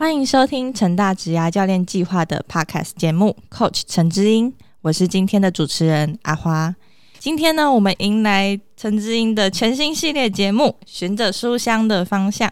[0.00, 6.74] 欢迎收听陈大职涯教练计划的 Podcast 节目，Coach 陈之英，我是今天的主持人阿花。
[7.18, 12.48] 今天呢，我们迎来陈之英的全新系列节目《寻着书香的方向》。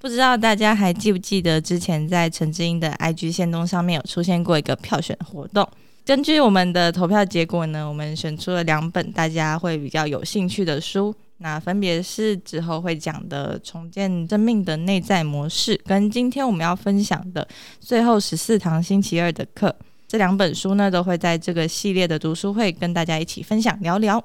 [0.00, 5.68] 不知道大家还记不记得，之前在陈之英的 IG 线动上面有出现过一个票选活动。
[6.10, 11.14] 根据我们的投票结果呢，我们选出了两本大家会比较有兴趣的书。
[11.38, 17.46] 那分别是之后会讲的《重建生命的内在模式》，跟今天我们要分享的
[17.78, 19.72] 最后十四堂星期二的课。
[20.08, 24.20] 这两本书呢，都会在这个系列的读书会跟大家一起分享聊聊。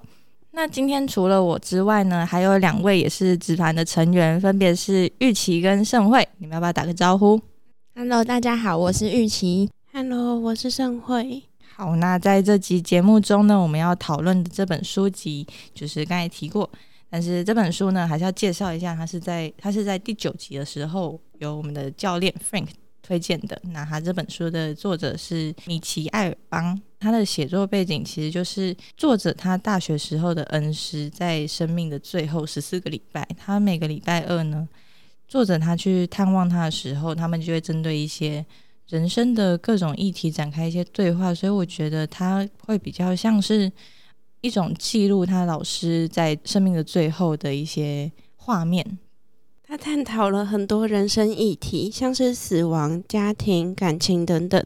[0.53, 6.27] 那今天除了我之外呢，还有两位也是纸团的成员，分别是玉琪跟盛慧。
[6.39, 7.39] 你们要不要打个招呼
[7.94, 9.70] ？Hello，大家好，我是玉琪。
[9.94, 11.44] Hello，我是盛慧。
[11.77, 16.70] 好，那在这集节目中呢，我们要讨论的这本书籍就是刚才提过。
[17.09, 22.69] 但是这本书呢，还是要介绍一下，它是在它是在第九集的时候由我们的教练 Frank
[23.02, 23.61] 推荐的。
[23.66, 34.66] 那他这本书的作者是米奇艾尔邦，他的写作背景其实就是作者他大学时候的恩师，在生命的最后十四个礼拜，他每个礼拜二呢，
[35.28, 38.45] 作者他去探望他的时候，他们就会针对一些
[38.88, 43.72] 人生的各种议题展开一些对话，所以我觉得他会比较像是。
[44.41, 49.00] 一种记录他老师在生命的最后的一些画面。
[49.63, 54.63] 他探讨了很多人生议题，像是死亡、家庭、感情等等，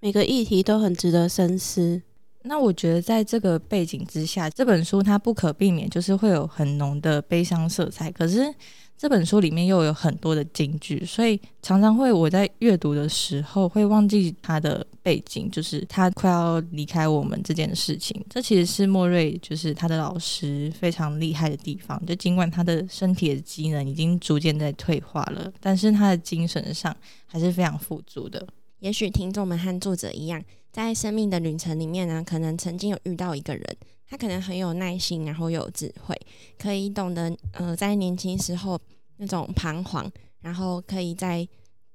[0.00, 2.02] 每个议题都很值得深思。
[2.42, 8.52] 那我觉得在这个背景之下，这本书它不可避免就是会有很浓的悲伤色彩，可是。
[9.00, 18.22] 这本书里面又有很多的金句，所以常常会我在阅读的时候会忘记他的背景，就是他快要离开我们这件事情。
[18.28, 21.98] 这其实是莫瑞，就是他的老师非常厉害的地方。
[22.04, 28.46] 就尽管他的身体的机能已经逐渐在退化了，但是他的精神上还是非常富足的。
[28.80, 33.64] 也许听众们和作者一样，在生命的旅程里面呢，可能曾经有遇到一个人。
[34.10, 36.20] 他可能很有耐心，然后有智慧，
[36.58, 38.76] 可以懂得呃，在年轻时候
[39.18, 40.10] 那种彷徨，
[40.40, 41.46] 然后可以在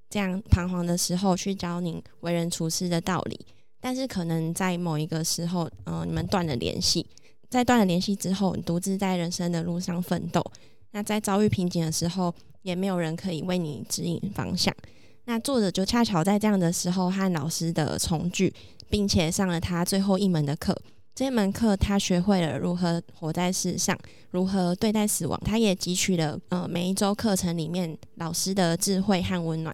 [0.09, 3.45] 这样彷徨的时候去教您为人处事的道理。
[3.81, 7.05] 但是可能在某一个时候，呃，你们断了联系，
[7.49, 10.41] 在断了联系之后，你独自在人生的路上奋斗。
[10.91, 14.73] 那在遭遇瓶颈的时候，也没有人可以为你指引方向。
[15.25, 18.53] 那作者就恰巧在这样的时候和老师的重聚，
[18.89, 20.79] 并且上了他最后一门的课。
[21.15, 23.97] 这门课，他学会了如何活在世上，
[24.31, 25.39] 如何对待死亡。
[25.45, 29.73] 他也汲取了呃每一周课程里面老师的智慧和温暖。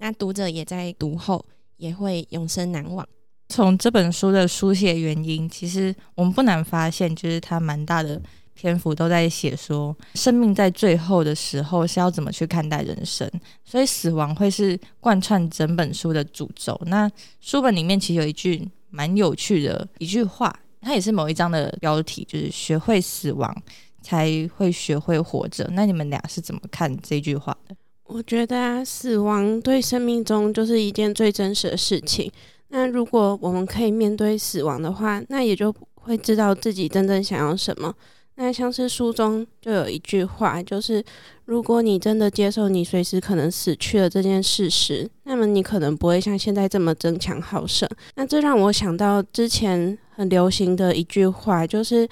[0.00, 1.42] 那读者也在读后
[1.78, 3.08] 也会永生难忘。
[3.48, 8.20] 从这本书的书写原因，其实我们不难发现，就是他蛮大的
[8.52, 13.26] 篇幅都在写说，生命在最后的时候是要怎么去看待人生。
[13.64, 16.78] 所以死亡会是贯穿整本书的主轴。
[16.84, 17.10] 那
[17.40, 20.54] 书本里面其实有一句蛮有趣的一句话。
[20.82, 23.54] 它也是某一章的标题，就是学会死亡
[24.02, 25.66] 才会学会活着。
[25.72, 27.76] 那你们俩是怎么看这句话的？
[28.04, 32.30] 我觉得啊，死亡对生命中就是一件最真实的事情。
[32.68, 37.94] 那如果我们可以面对死亡的话，那也就会知道自己真正想要什么。
[38.36, 41.04] 那像是书中就有一句话，就是
[41.44, 47.88] 如果你真的接受你随时可能死去了这件事实，那么你可能不会像现在这么争强好胜。
[48.14, 52.08] 那这让我想到之前很流行的一句话，就是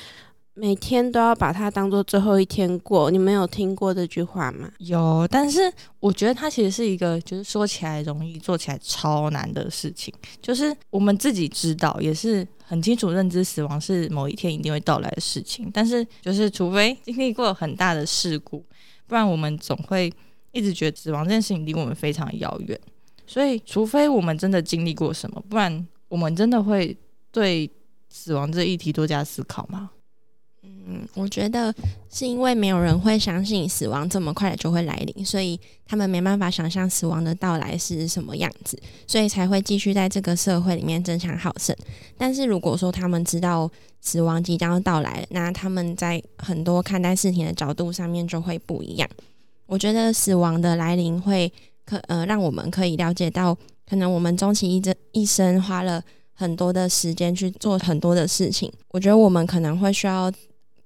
[0.54, 3.10] 每天都要把它当做最后一天过。
[3.10, 4.70] 你们有听过这句话吗？
[4.78, 10.12] 有，但是我觉得它其实是一个，就是说起来容易，做起来超难的事情。
[10.42, 12.46] 就是我们自己知道，也是。
[12.70, 18.64] 很清楚认知死亡是某一天一定会到来的事情，但是就是除非经历过很大的事故，
[19.08, 20.08] 不然我们总会
[20.52, 22.80] 一直觉得死亡这件事情离我们非常遥远。
[23.26, 26.96] 所以，除非我们真的经历过什么，不然我们真的会
[27.32, 27.68] 对
[28.08, 29.90] 死亡这议题多加思考吗？
[30.86, 31.72] 嗯，我觉得
[32.10, 41.76] 是因为没有人会相信死亡这么快就会来临，所以他们没办法想象死亡的到来是什么样子，所以才会继续在这个社会里面争强好胜。
[42.16, 43.70] 但是如果说他们知道
[44.00, 49.08] 死亡即将要到来，那他们在很多看待事情的角度上面就会不一样。
[49.66, 51.52] 我觉得死亡的来临会
[51.84, 53.56] 可呃让我们可以了解到，
[53.86, 56.02] 可能我们终其一这一生花了
[56.32, 60.32] 很多的时间去做很多的事情，我觉得我们可能会需要。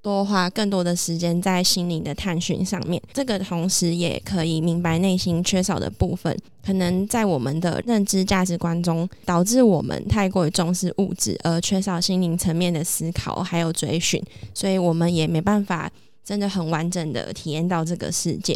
[0.05, 14.23] 多花更多的时间在心灵的探寻上面，这个同时也可以明白内心缺少的部分，可能在我们的认知价值观中，导致我们太过于重视物质，而缺少心灵层面的思考还有追寻，
[14.53, 15.91] 所以我们也没办法
[16.23, 18.55] 真的很完整的体验到这个世界。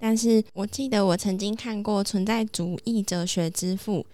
[0.00, 4.04] 但是我记得我曾经看过存在主义哲学之父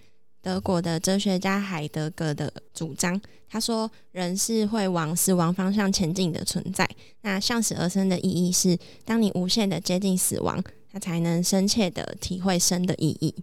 [0.45, 3.19] 德国的哲学家海德格的主张。
[3.49, 6.87] 他说，人是会往死亡方向前进的存在。
[7.23, 10.63] 那向死而生的意义是，当你无限的接近死亡，
[10.93, 13.35] 他才能深切的体会生的意义。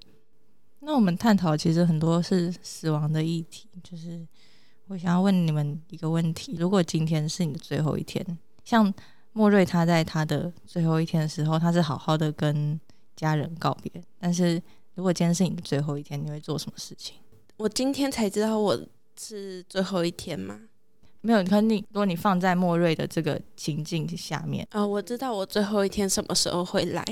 [0.81, 4.24] 那我们探讨其实很多是死亡的议题，就是
[4.88, 8.24] 我想要问你们一个问题：如果今天是你的最后一天，
[8.63, 8.94] 像
[9.33, 12.80] 莫瑞他在他的最后一天的时候，他是好好的跟
[13.15, 14.62] 家人告别，但是
[14.95, 17.15] 如果今天是你的最后一天，你会做什么事情？
[17.57, 18.79] 我今天才知道我
[19.19, 20.59] 是最后一天吗？
[21.21, 27.05] 没有，可你如果你放在莫瑞的这个情境下面，呃，我知道我最后一天什么时候会来。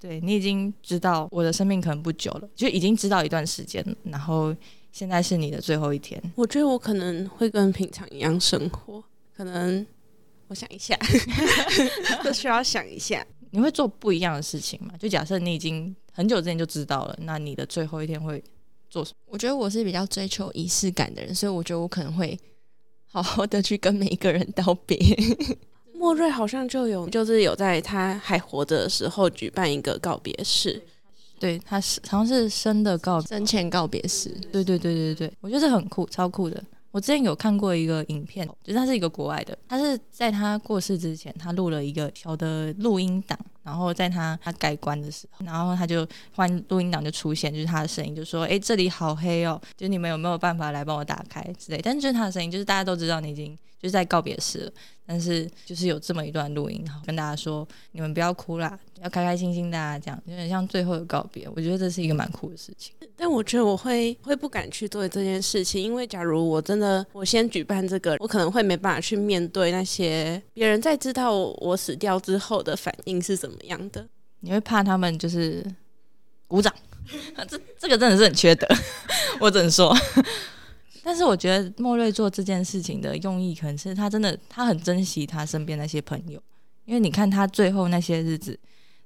[0.00, 3.96] 对你已经知道我的生命可能不久了，就已经知道一段时间了。
[4.02, 4.54] 然后
[4.92, 9.02] 现在是你的最后一天，我觉得我可能会跟平常一样生活，
[9.34, 9.86] 可能
[10.48, 10.94] 我想一下，
[12.22, 13.26] 都 需要想一下。
[13.50, 14.92] 你会做不一样的事情吗？
[14.98, 18.42] 就假设你已经很久之前就知道了，那你的最后一天会
[18.88, 19.16] 做什么？
[19.26, 22.38] 我觉得我是比较追求仪式感的人，所以我觉得我可能会
[23.04, 24.96] 好好的去跟每一个人道别。
[25.92, 30.80] 莫瑞好像就有，就是有在他还活着的时候举办一个告别式，
[31.40, 36.62] 对，他是好像是生的告生前告别式，对对对对对，我觉得这很酷，超酷的。
[36.90, 46.06] 我之前有看过一个影片，就是他是一个国外的，他是在他过世之前，他录了一个小的录音档，然后在他他改观的时候，然后他就
[46.36, 54.72] 换录音档就出现，就是他的声音，就说：“哎，这里好黑哦，就你们有没有办法来帮我打开之类。”但是就是他的声音，就是大家都知道你已经就是在告别式了。
[55.06, 61.46] 但是就是有这么一段录音，然后跟大家说，你们不要哭啦，要开开心心的啊，这样有点像最后的告别。
[61.54, 62.94] 我觉得这是一个蛮酷的事情。
[63.14, 74.06] 但我觉得我会会不敢去做这件事情，因为假如我真的我先举办这个，我可能会没办法去面对那些别人在知道我死掉之后的反应是怎么么样的。
[74.40, 75.64] 你会怕他们就是
[76.46, 76.74] 鼓掌？
[77.48, 78.66] 这这个真的是很缺德，
[79.40, 79.94] 我只能说。
[81.02, 86.42] 但是我觉得莫瑞做这件事情的用意，可能是他真的他很珍惜他身边那些朋友，
[86.86, 88.58] 因为你看他最后那些日子，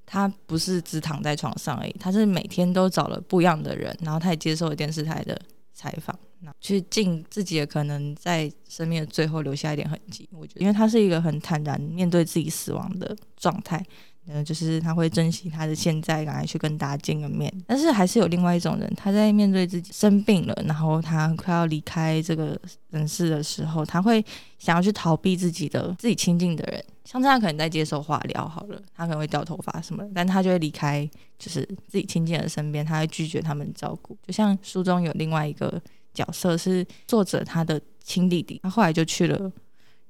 [0.06, 5.36] 他不是只躺在床上而已，他是每天都找了不一样的人，然后他也接受了电视台的
[5.74, 6.16] 采访，
[6.60, 10.28] 去尽自己的可能，在生命的最后留下一点痕迹。
[10.32, 13.84] 我觉得，因为他是一个很坦然面对自己死亡的状态。
[14.30, 17.52] 嗯，就是他会珍惜他的现在，赶快去跟大家见个面。
[17.66, 22.60] 但是还是有另外一种人，他在面对自己生病了，然后他快要离开这个
[22.90, 24.22] 人世的时候，他会
[24.58, 26.84] 想要去逃避自己的自己亲近的人。
[27.06, 31.08] 像这样可能在接受化疗好了，他可能会掉头发什么，但他就会离开，
[31.38, 34.14] 就是自己亲近的身边，他会拒绝他们照顾。
[34.26, 35.80] 就像书中有另外一个
[36.12, 39.50] 角色是作者他的亲弟弟，他后来就去了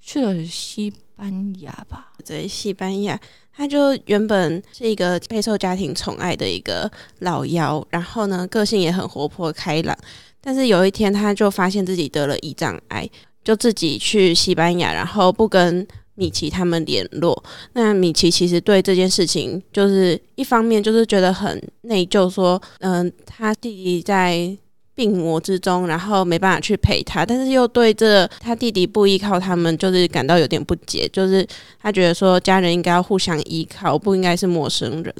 [0.00, 3.16] 去了西班牙吧，在西班牙。
[3.58, 6.88] 他就原本是一个备受家庭宠爱的一个
[7.18, 9.98] 老妖，然后呢，个性也很活泼开朗。
[10.40, 13.10] 但是有一天，他就发现自己得了胰脏癌，
[13.42, 15.84] 就自己去西班牙，然后不跟
[16.14, 17.42] 米奇他们联络。
[17.72, 24.56] 那米奇其实对这件事情，就是一方面就是觉得很内疚，说，嗯，他弟弟在。
[24.98, 31.46] 病魔之中，然后没办法去陪他，但是又对这他弟弟不依靠他们，就是感到有点不解，就是
[31.80, 35.14] 他觉得说家人应该要互相依靠，不应该是陌生人。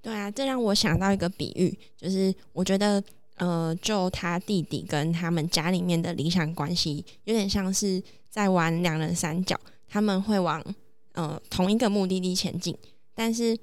[0.00, 3.04] 对啊，这让我想到一个比喻，就是我觉得，
[3.36, 10.64] 呃，就他弟弟跟他们家里面的理想关系，有点像是在玩两人三角，他们会往
[11.12, 12.74] 呃同一个目的地前进，
[13.14, 13.58] 但是。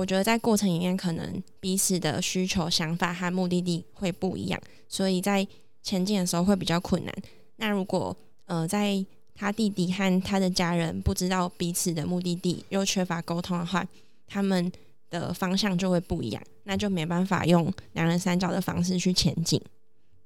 [0.00, 5.46] 我觉得在过程里面，可能彼此的需求、想法和目的地会不一样，所以在
[5.82, 7.14] 前进的时候会比较困难。
[7.56, 8.16] 那如果
[8.46, 9.04] 呃，在
[9.34, 13.86] 他弟弟和他的家人不知道彼此的目的地，又缺乏沟通的话，
[14.26, 14.72] 他们
[15.10, 19.60] 的方向就会不一样，那就没办法用两人三角的方式去前进。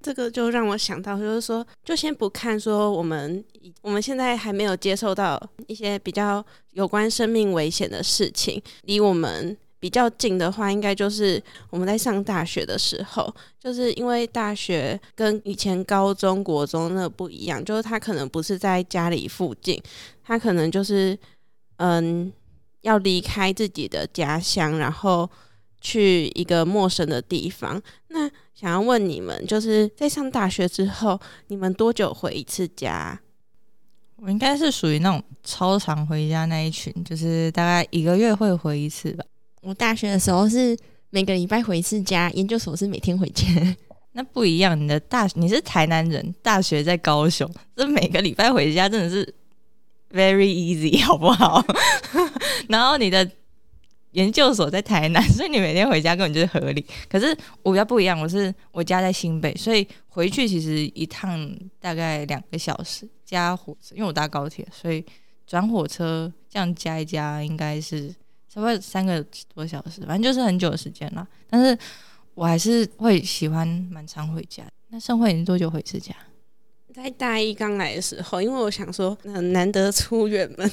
[0.00, 3.44] 这个就让我想到，就是说，就先不看说我们
[3.82, 11.38] 我们现在还没有接受到一些比较有关生命危险的事情，离我们比较近的话，应该就是
[11.68, 19.78] 我们在上大学的时候，就是因为大学跟以前高中国中那不一样，就是他可能不是在家里附近，
[20.22, 21.14] 他可能就是
[21.76, 22.32] 嗯
[22.80, 25.28] 要离开自己的家乡，然后
[25.82, 28.30] 去一个陌生的地方，那。
[28.54, 33.20] 想要问你们，就是在上大学之后，你们多久回一次家？
[34.14, 39.24] 我应该是属于那种超常回家那一群，就是大概一个月会回一次吧。
[39.64, 40.76] 我大学的时候是
[41.10, 43.44] 每个礼拜回一次家，研究所是每天回家。
[44.12, 49.34] 那不一样，你的大你是台南人，大学在高雄，这每个礼拜回家真的是
[50.12, 51.64] very easy， 好不好？
[52.68, 53.28] 然后你的
[54.12, 56.84] 研究所在台南，所以你每天回家根本就是合理。
[57.08, 65.04] 可是我比较不一样，我是我家在新北，所以回去其实一趟大概两个小时，加火车，因为我搭高铁，所以
[65.44, 68.14] 转火车这样加一加，应该是
[68.54, 71.26] 差不多三个多小时，反正就是很久的时间了。
[71.50, 71.76] 但是
[72.34, 74.62] 我还是会喜欢蛮常回家。
[74.90, 76.14] 那盛会你多久回一次家？
[76.94, 80.70] 在大一刚来的时候，因为我想说，嗯，难得出远门。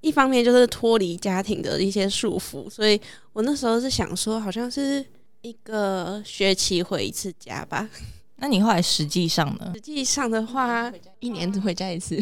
[0.00, 3.00] 一方面就是脱离家庭的一些束缚，所以
[3.32, 5.06] 我那时候是想说，好像是
[5.42, 7.88] 一个学期回一次家吧。
[8.36, 9.72] 那你后来实际上呢？
[9.74, 12.20] 实际上的话，一年只回家一次，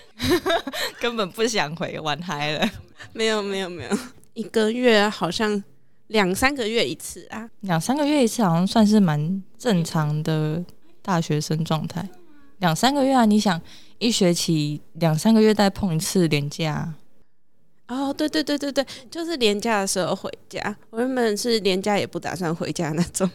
[1.00, 2.68] 根本不想回，玩嗨了。
[3.12, 3.98] 没有没有没有，
[4.34, 5.62] 一个月好像
[6.08, 10.64] 两三个月一次啊，两三个月一次好像算是蛮正常的
[11.02, 12.08] 大学生状态。
[12.58, 13.60] 两三个月啊，你想？
[13.98, 16.92] 一学期两三个月再碰一次年假，
[17.88, 20.76] 哦，对对对对对，就是年假的时候回家。
[20.90, 23.26] 我原本是年假也不打算回家那种。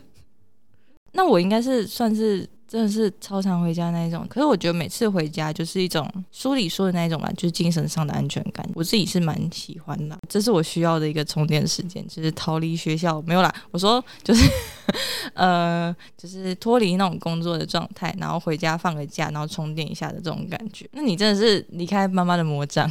[1.12, 2.48] 那我应该是算是。
[2.72, 8.66] 真的是超常回家那一种，可是我觉得每次回家就是一种书里说的那一种吧，就是精神上的安全感。
[8.74, 13.54] 我自己是蛮喜欢的，这是我需要的一个充电时间，就是逃离学校没有啦。
[13.72, 14.50] 我说就是
[15.36, 20.88] 呃，就是脱离那种工作的状态，然后回家放个假，然后充电一下的这种感觉。
[20.94, 22.90] 那你真的是离开妈妈的魔掌。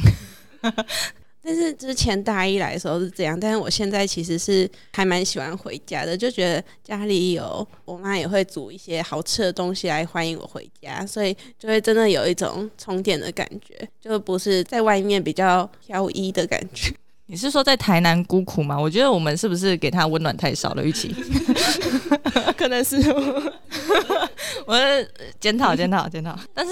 [1.43, 16.93] 但是之前大一来的时候是这样，但是我现在其实是还蛮喜欢回家的，就觉得家里有我妈也会煮一些好吃的东西来欢迎我回家，所以就会真的有一种充电的感觉，就不是在外面比较飘逸的感觉。
[17.25, 18.79] 你是说在台南孤苦吗？
[18.79, 20.85] 我觉得我们是不是给他温暖太少了？
[20.85, 21.15] 玉琪，
[22.55, 22.97] 可能是
[24.67, 24.77] 我
[25.39, 26.71] 检讨检讨检讨，但是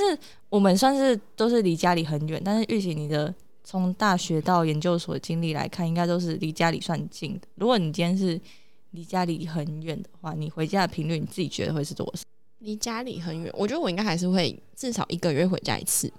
[0.50, 3.34] 我们算是都是离家里很远，但是玉琪你的。
[3.70, 7.42] 从大学到研究所经历来看，应该都是离家里算近的。
[7.54, 8.42] 如果你今天是
[8.90, 12.24] 离家里很远的话，你回家的频率，你自己觉得会是多少？
[12.58, 16.12] 离家里很远，我觉得我应该还是会至少一个月回家一次，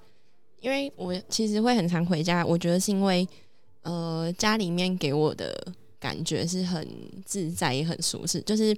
[0.60, 2.46] 因为我其实会很常回家。
[2.46, 3.26] 我觉得是因为，
[3.82, 5.52] 呃，家里面给我的
[5.98, 6.86] 感觉是很
[7.26, 8.40] 自在也很舒适。
[8.42, 8.72] 就是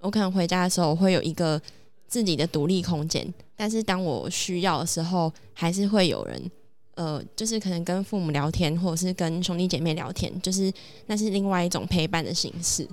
[0.00, 1.62] 我可能回家的时候会有一个
[2.08, 6.50] 自己的独立空间，但是当我需要的时候，还是会有人。
[6.96, 10.72] 呃，就是可能跟父母聊天，或者是跟兄弟姐妹聊天，就是
[11.06, 12.86] 那是另外一种陪伴的形式。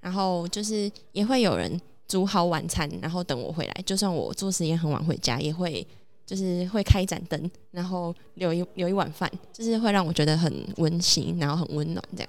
[0.00, 3.74] 然后就是也会有人煮好晚餐，然后等我回来。
[3.84, 5.86] 就算我做实验很晚回家，也会
[6.26, 12.28] 就是会开一盏灯，然后留一留一碗饭，就是会让我觉得很温馨，然后很温暖这样。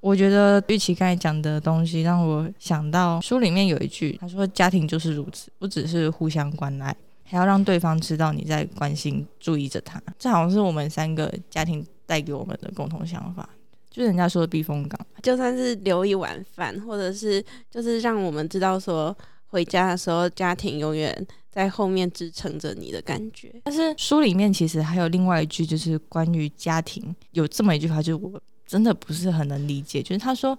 [0.00, 6.96] 我觉得玉琪刚才讲的东西让我想到书里面有一句，他说：“家庭就是如此，不只是互相关爱。”
[7.26, 13.48] 还要让对方知道你在关心、注意着他，这好像是我们三个家庭带给我们的共同想法，
[13.90, 14.98] 就是人家说的避风港。
[15.22, 19.16] 就算是留一碗饭，或者是就是让我们知道说
[19.48, 23.52] 回家的时候，家庭永远在后面支撑着你的感觉。
[23.64, 30.56] 但是书里面其实还有另外一句，就是关于家庭有这么一句话，就是我真的不是很能理解，就是他说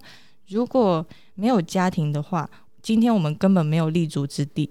[0.48, 2.48] 如果没有家庭的话，
[2.82, 4.68] 今天我们根本没有立足之地。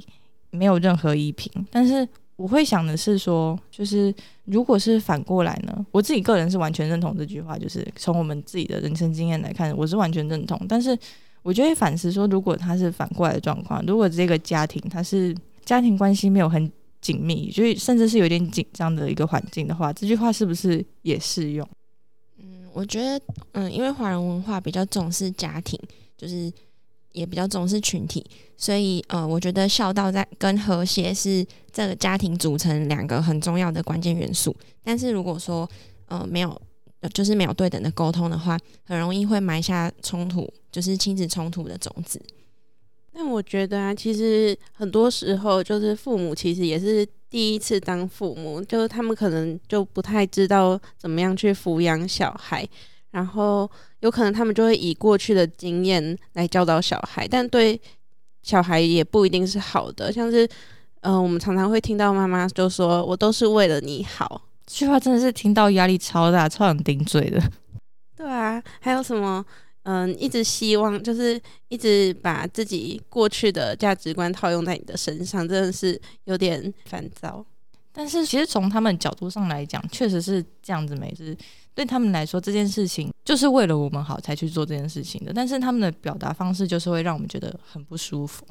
[0.51, 4.13] 没有任何依凭，但是我会想的是说，就是
[4.45, 5.85] 如果是反过来呢？
[5.91, 10.59] 我自己个人是完全认同这句话，就是从我们自己的人生经验来看，我是完全认同。
[10.69, 10.97] 但是
[11.41, 15.35] 我就会反思说，如果他是反过来的状况，如果这个家庭他是
[15.65, 21.67] 家庭关系没有很紧密，就甚至是有点紧张的一个环境的话，这句话是不是也适用？
[22.37, 23.19] 嗯，我觉得，
[23.53, 25.79] 嗯，因为华人文化比较重视家庭，
[26.15, 26.51] 就是。
[27.17, 28.23] 也比较重视群体，
[28.55, 34.55] 所以呃，我觉得孝道在跟和谐是这个家庭组成两个很重要的关键元素。
[34.83, 35.67] 但是如果说
[36.05, 36.61] 呃没有，
[37.13, 42.21] 就是没有对等的沟通的话，很容易会埋下冲突，就是亲子冲突的种子。
[43.11, 52.67] 但我觉得啊，其实很多时候就是父母其实也是第一次当父母，就是他们可能就不太知道怎么样去抚养小孩。
[53.11, 53.69] 然后
[54.01, 57.79] 有可能他们就会以过去的经验来教导小孩，但对
[58.43, 60.11] 小孩也不一定是好的。
[60.11, 60.47] 像是，
[61.01, 67.41] 嗯，我们常常会听到妈妈就说：“我都是为了你好。”这句话真的是听到压力超大、超想顶嘴的。
[68.15, 69.45] 对啊，还有什么？
[69.83, 77.45] 嗯，一直希望就是一直把自己过去的价值观套用在你的身上，真的是有点烦躁。
[77.93, 81.35] 但是其实从他们角度上来讲，确实是这样子，没是。
[81.77, 85.31] 对他们来说，这件事情就是为了我们好才去做这件事情的。
[85.31, 88.43] 但是他们的表达方式就是会让我们觉得很不舒服。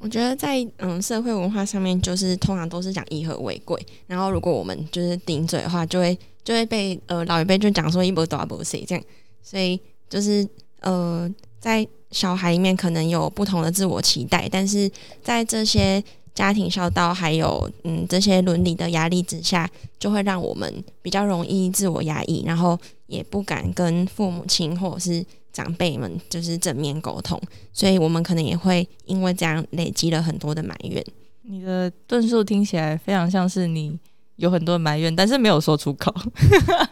[0.00, 3.80] 我觉得在嗯社会文化上面，就是通常都是讲以和为贵。
[4.08, 9.04] 然后如果我们就是顶嘴的话，就会就会被呃老一辈就讲说一波多阿波谁这样。
[9.40, 10.44] 所以就是
[10.80, 14.90] 呃，在小孩里面可能有不同的自我期待，但是
[15.22, 16.02] 在这些
[16.34, 27.40] 家庭孝道还有嗯这些伦理的压力之下，就会让我们比较容易自我压抑，然后也不敢跟父母亲或者是长辈们就是正面沟通，
[27.72, 31.04] 所以我们可能也会因为这样累积了很多的埋怨。
[31.42, 33.96] 你的论述听起来非常像是你
[34.36, 36.12] 有很多埋怨，但是没有说出口。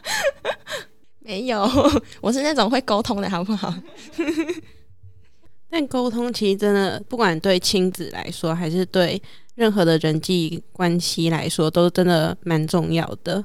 [1.24, 1.68] 没有，
[2.20, 3.72] 我是那种会沟通的，好不好？
[5.72, 9.20] 但沟通其实真的，不管对亲子来说，还是对
[9.54, 13.42] 任何的人际关系来说，都真的蛮重要的。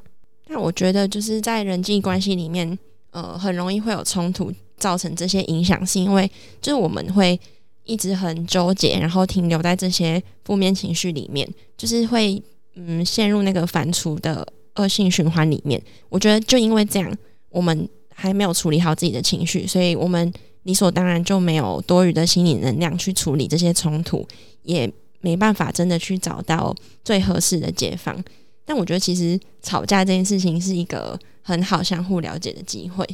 [0.48, 2.78] 那我觉得就是在人际关系里面，
[3.12, 6.30] 呃，很容易会有冲突，造成这些影响，是因为
[6.62, 7.40] 就是我们会
[7.86, 12.44] 一直很纠结，然后停留在这些负面情绪里面，就是会
[12.76, 15.82] 嗯陷入那个反刍的恶性循环里面。
[16.10, 17.18] 我觉得就因为这样。
[17.50, 20.32] 我们还没有处理好自己的情绪，所以我们
[20.68, 24.28] 理所当然就没有多余的心理能量去处理这些冲突，
[24.64, 28.22] 也没办法真的去找到最合适的解放。
[28.66, 33.08] 但我觉得，其实吵架这件事情是一个很好相互了解的机会。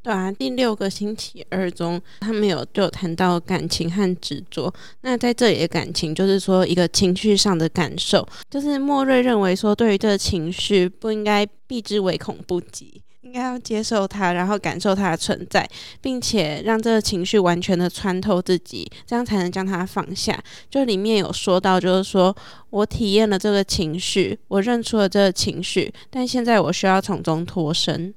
[0.00, 4.72] 对啊，第六个星期二中，他们有就谈到感情和执着。
[5.00, 13.02] 那在这里的感情，就是说一个情绪上的感受，就是莫瑞认为说，对于这个情绪不应该避之唯恐不及。
[13.32, 15.66] 应该要接受它，然后感受它的存在，
[16.02, 20.38] 并且让这个情绪完全的穿透自己，这样才能将它放下。
[20.68, 22.36] 就里面有说到，就是说
[22.68, 28.14] 我体验了这个情绪，我认出了这个情绪，但现在我需要从中脱身。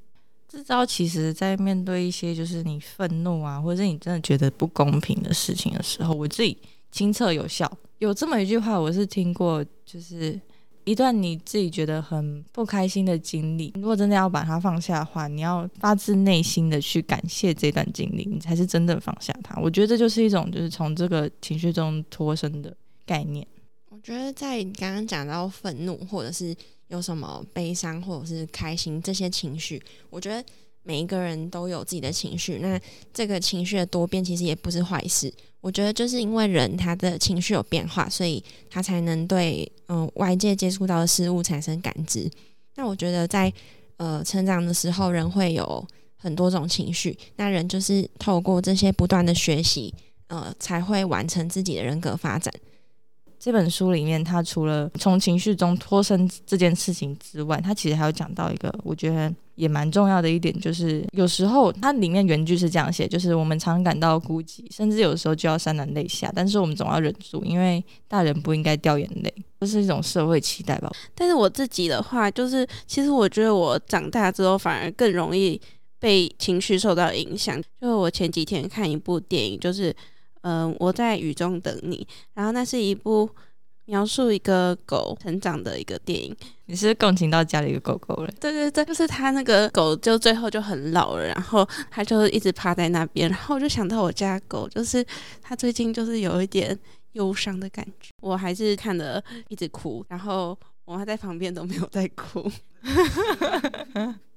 [0.49, 6.57] 这招其实，在面对一些就是你愤怒啊，或者是你真的觉得不公平的事情的时候，我自己
[6.91, 7.71] 亲测有效。
[7.99, 10.37] 有这么一句话，我是听过，就是。
[10.85, 19.59] 一段你自己觉得很不开心的经历，如果真的要把它放下的话，你要发自内心的去感谢这段经历，你才是真的放下它。
[19.59, 22.75] 我觉得这就是一种就是从这个情绪中脱身的
[23.05, 23.45] 概念。
[23.89, 26.55] 我觉得在刚刚讲到愤怒，或者是
[26.87, 30.41] 有什么悲伤，或者是开心这些情绪，我觉得。
[30.85, 32.79] 每一个人都有自己的情绪，那
[33.11, 35.33] 这个情绪的多变其实也不是坏事。
[35.59, 42.29] 我觉得就是因为人他的情绪有变化，所以他才能对嗯外界接触到的事物产生感知。
[42.75, 43.51] 那我觉得在
[43.97, 45.83] 呃成长的时候，人会有
[46.15, 49.91] 很多种情绪，那人就是透过这些不断的学习，
[50.27, 52.53] 呃，才会完成自己的人格发展。
[53.39, 70.91] 这本书里面，他除了从情绪中脱身这件事情之外，他其实还有讲到一个，我觉得也蛮重要的一点，就是有时候它里面原句是这样写，就是我们常感到孤寂，甚至有时候就要潸然泪下，但是我们总要忍住，因为大人不应该掉眼泪，这是一种社会期待吧。
[71.13, 75.59] 但是我自己的话，就是其实我觉得我长大之后反而更容易
[75.99, 77.61] 被情绪受到影响。
[77.81, 79.95] 就是我前几天看一部电影，就是。
[80.47, 82.07] 嗯，我在雨中等你。
[82.35, 83.27] 然后那是一部
[83.85, 86.35] 描述一个狗成长的一个电影。
[86.65, 88.29] 你是共情到家里一个狗狗了？
[88.39, 93.29] 对对对，就是他那个狗，就最后就很老了，然后它就一直趴在那边。
[93.29, 95.05] 然后我就想到我家狗，就是
[95.41, 96.77] 它最近就是有一点
[97.13, 98.09] 忧伤的感觉。
[98.21, 102.51] 我还是看的一直哭，然后我妈在旁边都没有在哭。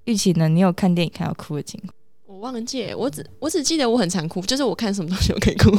[0.04, 0.48] 玉琪呢？
[0.48, 1.94] 你有看电影看到哭的情况？
[2.26, 5.70] 我忘记，我只我只记得我很常哭，就是我看什么东西我可以哭。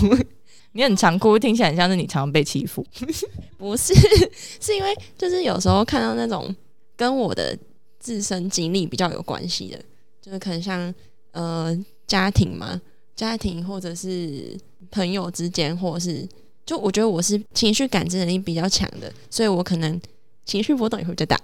[0.74, 2.86] 你很常哭，听起来很像是你常常被欺负。
[3.58, 3.94] 不是，
[4.62, 6.56] 是因为就是有时候看到那种
[6.96, 7.58] 跟我的
[8.00, 9.80] 自身经历比较有关系的，
[10.22, 10.94] 就是可能像
[11.32, 11.78] 呃
[12.08, 12.80] 家庭嘛，
[13.16, 14.58] 家庭或者是
[14.92, 16.28] 朋友之间，或者是
[16.66, 20.00] 就我觉得我是情绪感知能力比较强的，所以我可能
[20.46, 21.40] 情绪波动也会比较大。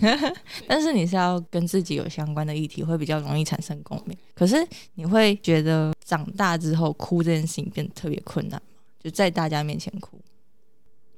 [0.66, 4.16] 但是你是要跟自己有相关的议题，会比较容易产生共鸣。
[4.34, 8.66] 可是你会觉得长大之后哭这件事情变得特别困难吗？
[9.02, 10.20] 就在大家面前哭？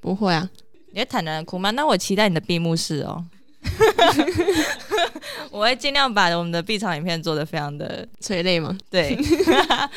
[0.00, 0.48] 不会啊，
[0.92, 1.70] 你会坦然的哭吗？
[1.70, 3.24] 那我期待你的闭幕式哦。
[5.50, 8.76] 我会尽量把我们的闭场影片做的非常的催泪吗？
[8.90, 9.18] 对。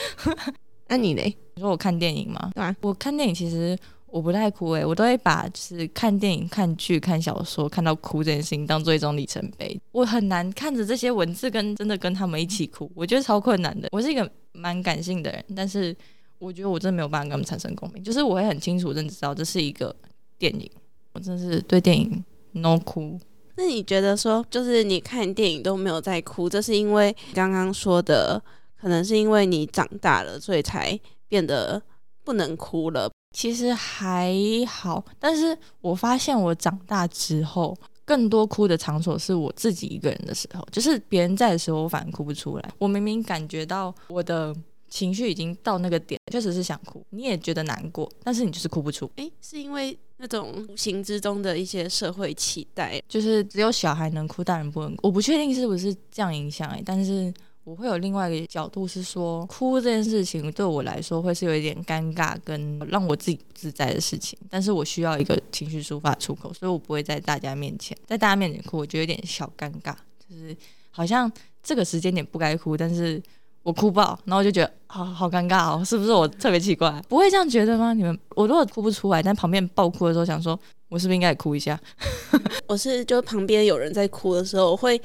[0.87, 1.35] 那你嘞？
[1.55, 2.51] 你说我看电影吗？
[2.55, 3.77] 对啊，我看电影其实。
[4.11, 9.79] 我不太哭诶，我都会把就是看电影、看剧、看小说看到哭这件事情当做一种里程碑。
[9.93, 13.87] 我很难看着这些文字跟真的跟他们一起哭，我觉得超困难的。
[13.91, 15.95] 我是一个蛮感性的人，但是
[16.39, 18.03] 我觉得我真的没有办法跟他们产生共鸣。
[18.03, 19.95] 就是我会很清楚认知到这是一个
[20.37, 20.69] 电影，
[21.13, 23.17] 我真是对电影 no 哭。
[23.55, 28.41] 那你觉得说，就是你看电影都没有在哭，这是因为刚刚说的，
[28.77, 31.81] 可能是因为你长大了，所以才变得
[32.25, 33.09] 不能哭了。
[33.31, 34.35] 其实还
[34.67, 42.71] 好，但是我发现我长大之后，更多哭的场所是我自己一个人的时候，就是别人在的时候，我反而哭不出来。
[42.77, 44.53] 我明明感觉到我的
[44.89, 49.09] 情绪已经到那个点，确实是想哭，你也觉得难过，但是你就是哭不出。
[49.15, 55.07] 诶，是因为那种无形之中的一些社会期待，就是只有小孩能哭，大人不能哭。
[55.07, 57.33] 我不确定是不是这样影响诶，但是。
[57.63, 69.93] 我会有另外一个角度是说，哭这件事情对我来说会是有一点尴尬跟让我自己不自在的事情，但是我需要一个情绪抒发出口，所以我不会在大家面前，在大家面前哭，我觉得有点小尴尬，
[70.27, 70.57] 就是
[70.89, 73.21] 好像这个时间点不该哭，但是
[73.61, 76.99] 我哭爆，然后我就觉得好好尴尬哦，是不是我特别奇怪？
[77.07, 77.93] 不会这样觉得吗？
[77.93, 81.79] 你们我如果哭不出来，但旁边爆哭的时候，想说我是不是应该哭一下？
[82.65, 84.99] 我是就旁边有人在哭的时候，我会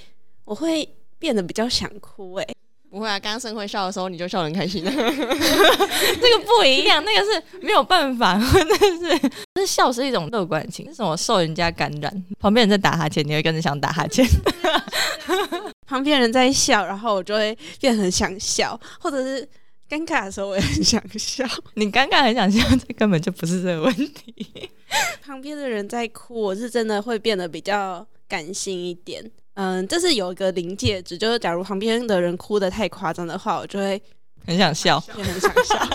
[0.46, 0.88] 我会。
[1.18, 2.46] 变得比较想哭哎，
[2.90, 3.18] 不会啊！
[3.18, 4.84] 刚刚盛会笑的时候，你就笑得很开心。
[4.88, 12.24] 这个不一样，那个是没有办法， 那是是笑是一种乐观情，是什么受人家感染？
[12.38, 14.24] 旁边人在打哈欠，你会跟着想打哈欠。
[15.86, 19.48] 旁边人在笑，然后我就会变很想笑，或者是
[19.88, 21.44] 尴尬的时候，我也很想笑。
[21.74, 24.70] 你尴尬很想笑，这根本就不是这个问题。
[25.22, 29.30] 旁边的人在哭，我是真的会变得比较感性一点。
[29.56, 34.00] 嗯，这是有一个临界值，就是假如旁边的人哭的太夸张的话，我就会
[34.46, 35.88] 很想笑，也很想笑。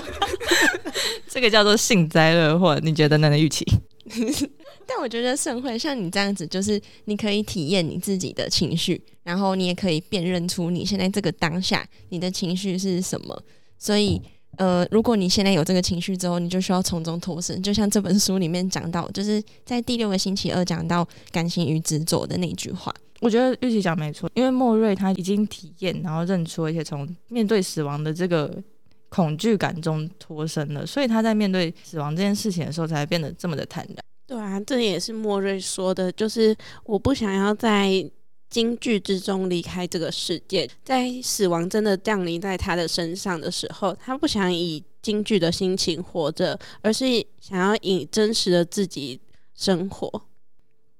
[1.29, 3.37] 这个叫做幸灾乐祸，你觉得呢？
[3.37, 3.63] 预期？
[4.87, 13.41] 但我觉得盛会像你这样子，就是你可以体验你自己的情绪，然后你也可以辨认出你现在这个当下你的情绪是什么。
[13.77, 14.19] 所以，
[14.57, 17.61] 呃，如果你现在有这个情绪之后，你就需要从中脱身。
[17.61, 22.93] 就像这本书里面讲到，就是在第六个星期二讲到感情与执着的那句话。
[23.21, 28.51] 我觉得玉琪讲没错，因为莫瑞他已经体验，然后认出，而且从面对死亡的这个
[29.09, 33.97] 恐惧感中脱身了，所以他在面对死亡这件事情的时候，才变得这么的坦然。
[34.25, 38.09] 对啊，这也是莫瑞说的，就是我不想要在
[38.49, 47.05] 京剧之中离开这个世界，在死亡真的降临在他的身上的时候，他不想以京剧的心情活着，而是
[47.39, 49.19] 想要以真实的自己
[49.53, 50.23] 生活。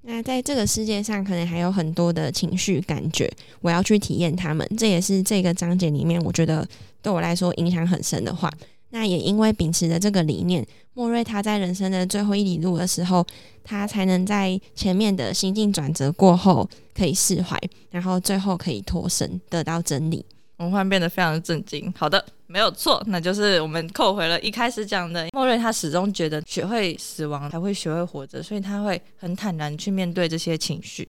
[0.03, 4.67] 那在这个世界上，可能还有很多的情绪感觉，我要去体验他们。
[4.77, 6.67] 这也是这个章节里面，我觉得
[7.01, 8.51] 对我来说影响很深的话。
[8.89, 13.25] 那也因为秉持着这个理念，莫瑞他在人生的最后一里路的时候，
[13.63, 17.57] 他才能在前面的心境转折过后可以释怀，
[17.89, 20.25] 然后最后可以脱身，得到真理。
[20.57, 21.93] 我们忽然变得非常的震惊。
[21.95, 31.07] 好的，没有错，那就是我们扣回了一开始讲的莫瑞，他始终觉得学会死亡才会学会活着，所以他会很坦然去面对这些情绪。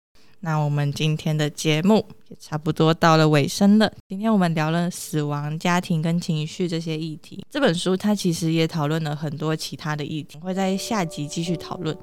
[0.41, 3.91] 那我们今天的节目也差不多到了尾声了。
[4.09, 7.45] 今天我们聊了死亡、家庭跟情绪这些议题。
[7.51, 11.97] 这本书它其实也讨论了很多其他的议题，会在下集继续讨论。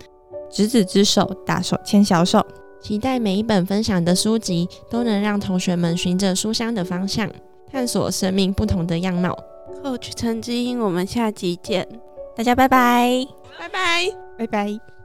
[0.52, 2.46] 执子之手，大手牵小手。
[2.82, 7.32] 期待每一本分享的书籍都能让同学们循着书香的方向，
[7.72, 9.38] 探索生命不同的样貌。
[9.84, 11.88] Coach 陈之英，我们下集见，
[12.36, 13.26] 大家拜拜，
[13.58, 14.08] 拜拜，
[14.38, 15.01] 拜拜。